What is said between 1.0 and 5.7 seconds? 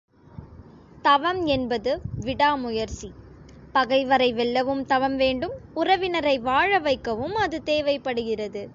தவம் என்பது விடாமுயற்சி, பகைவரை வெல்லவும் தவம் வேண்டும்